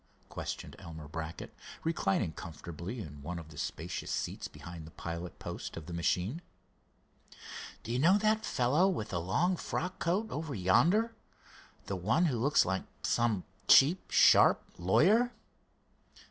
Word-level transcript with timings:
questioned 0.29 0.75
Elmer 0.79 1.07
Brackett, 1.07 1.53
reclining 1.83 2.31
comfortably 2.31 2.99
in 3.01 3.21
one 3.21 3.37
of 3.37 3.49
the 3.49 3.57
spacious 3.59 4.09
seats 4.09 4.47
behind 4.47 4.87
the 4.87 4.97
pilot 4.97 5.37
post 5.37 5.77
of 5.77 5.85
the 5.85 5.93
machine. 5.93 6.41
"Do 7.83 7.91
you 7.91 7.99
know 7.99 8.17
that 8.17 8.43
fellow 8.43 8.89
with 8.89 9.09
the 9.09 9.19
long 9.21 9.55
frock 9.57 9.99
coat 9.99 10.25
over 10.31 10.55
yonder—the 10.55 11.95
one 11.95 12.25
who 12.25 12.39
looks 12.39 12.65
like 12.65 12.81
some 13.03 13.43
cheap 13.67 14.09
sharp 14.09 14.63
lawyer? 14.79 15.33